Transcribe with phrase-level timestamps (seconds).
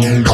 [0.00, 0.33] bong.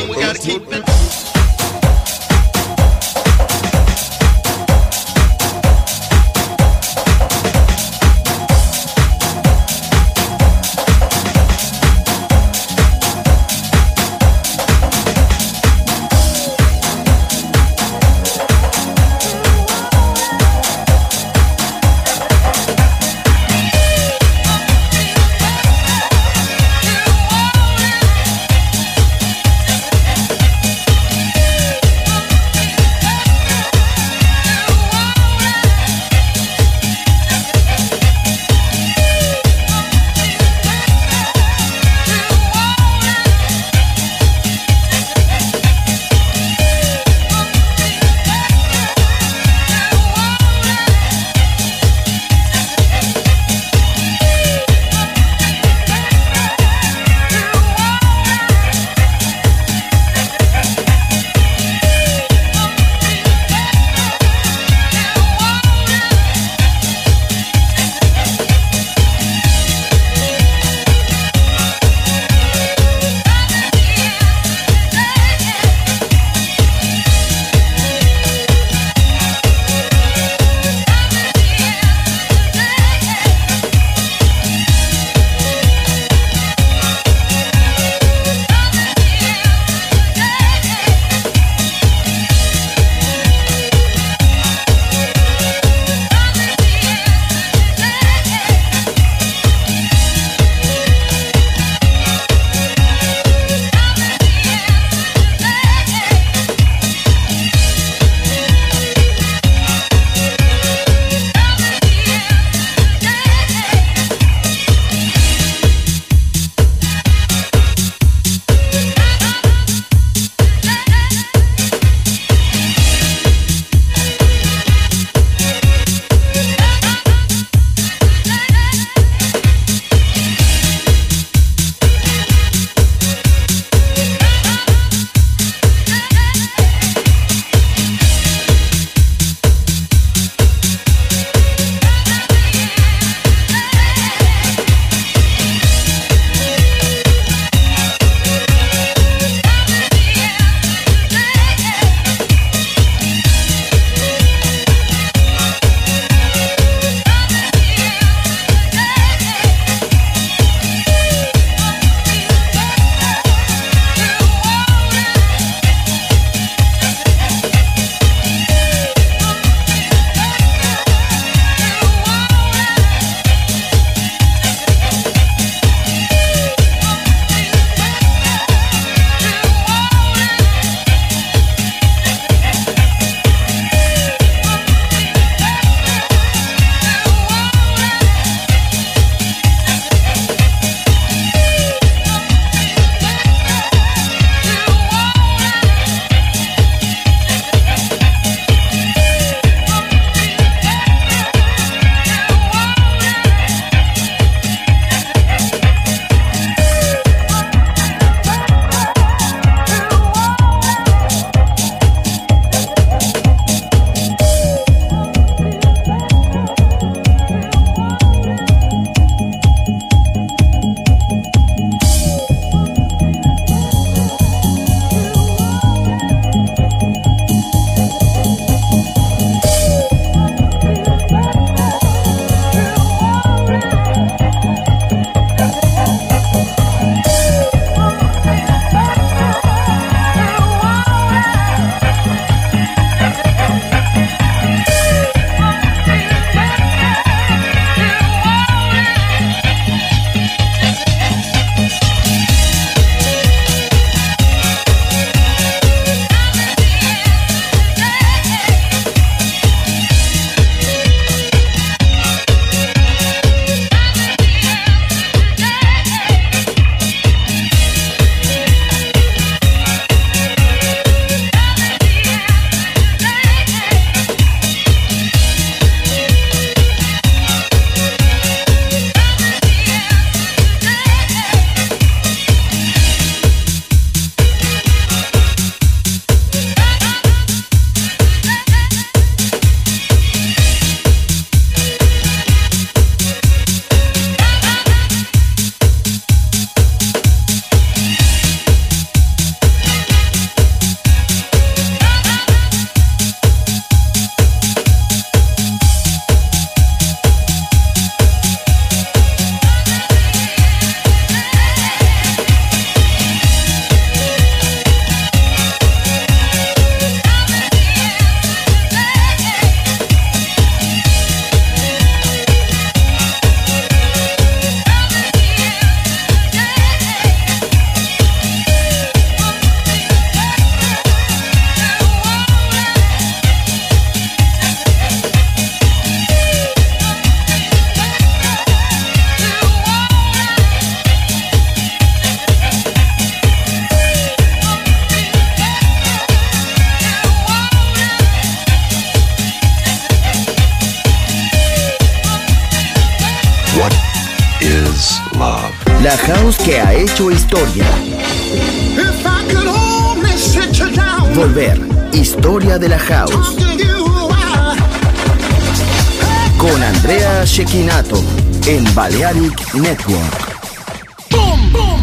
[369.11, 370.37] Balearic Network.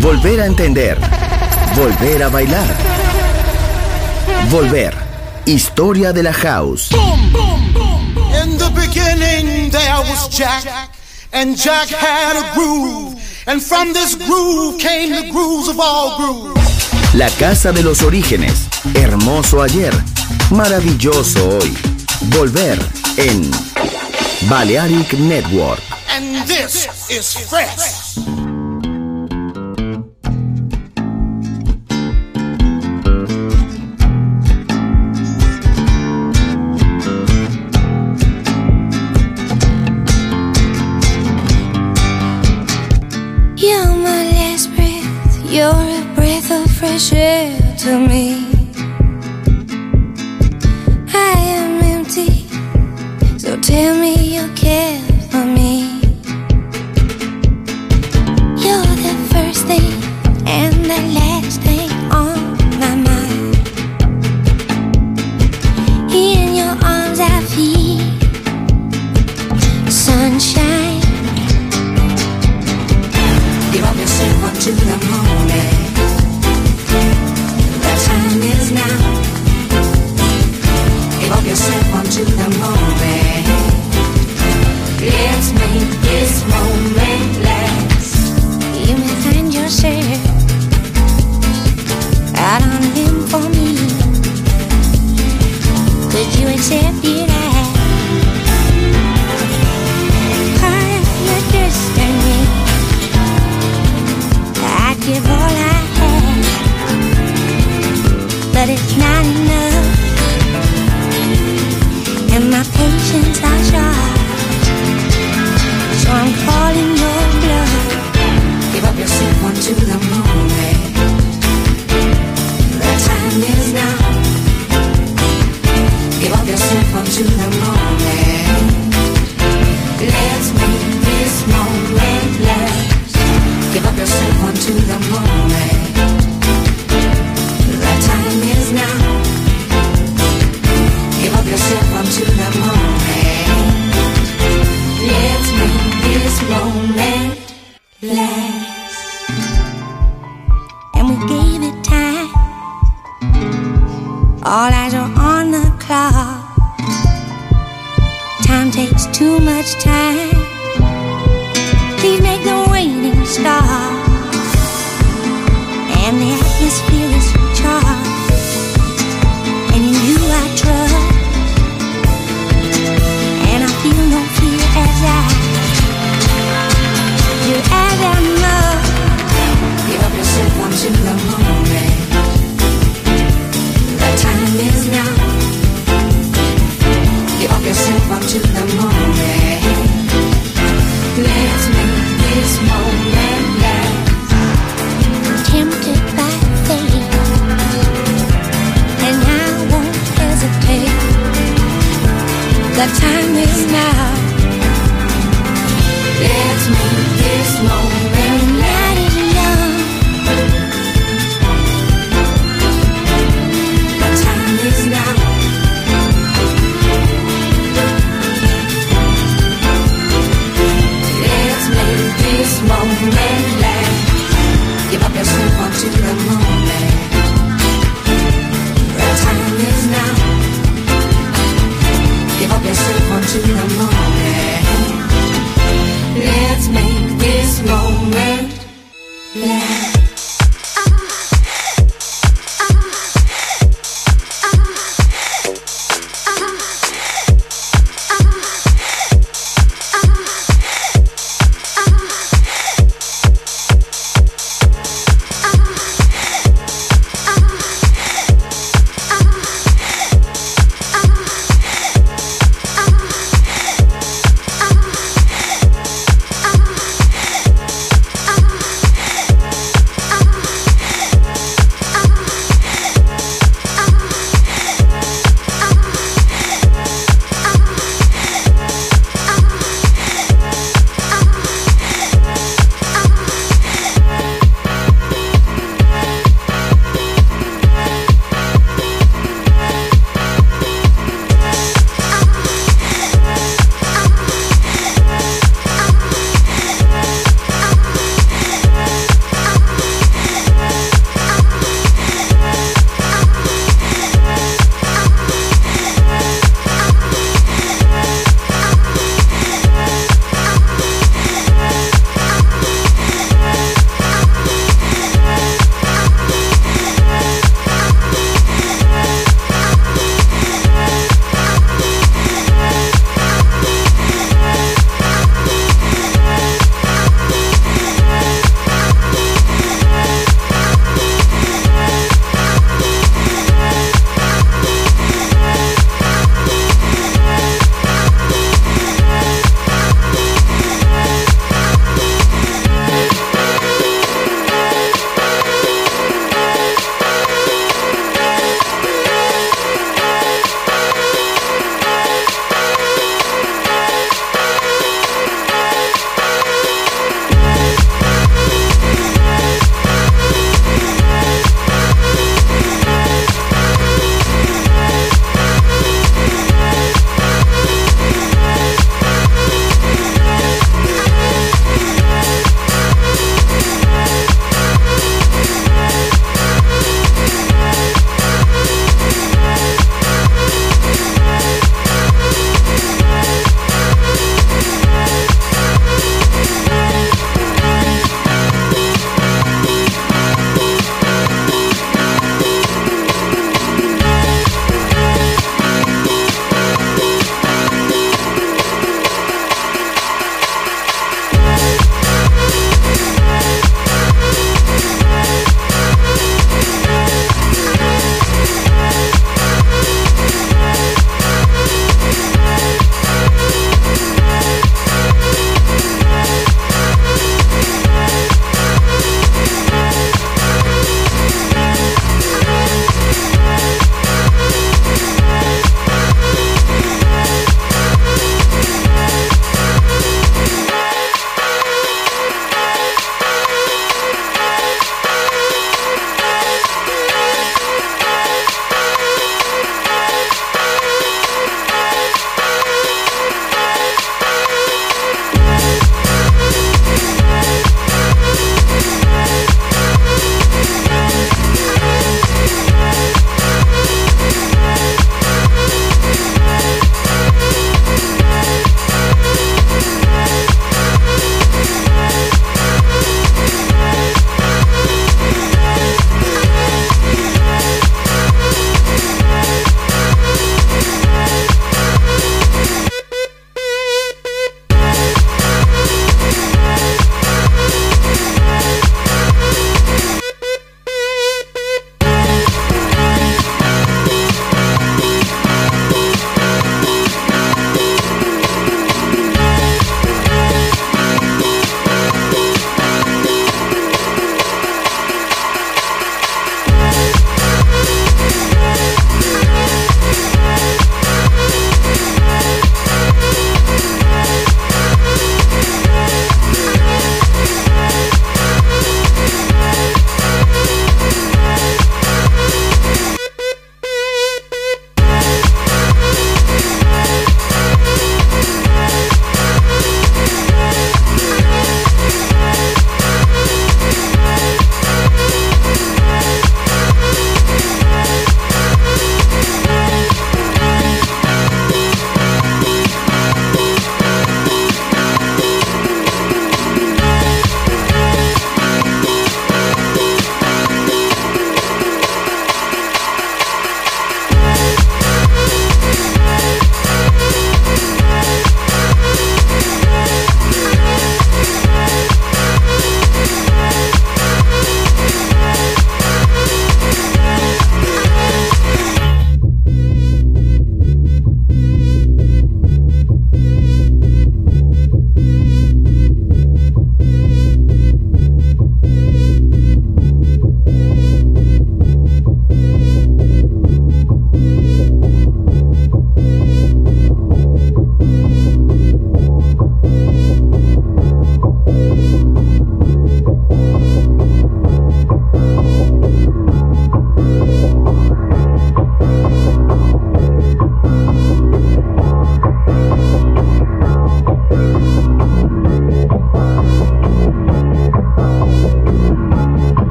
[0.00, 0.98] Volver a entender.
[1.74, 2.76] Volver a bailar.
[4.50, 4.94] Volver.
[5.46, 6.90] Historia de la house.
[8.42, 10.90] In the beginning there was Jack,
[11.32, 13.14] and Jack had a groove,
[13.46, 17.14] and from this groove came the grooves of all grooves.
[17.14, 18.68] La casa de los orígenes.
[18.94, 19.94] Hermoso ayer,
[20.50, 21.74] maravilloso hoy.
[22.36, 22.78] Volver
[23.16, 23.50] en
[24.46, 25.93] Balearic Network.
[26.14, 28.43] and this is fresh.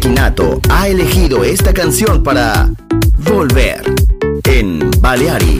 [0.00, 2.70] Shekinato ha elegido esta canción para
[3.18, 3.82] volver.
[4.44, 5.59] En Balearic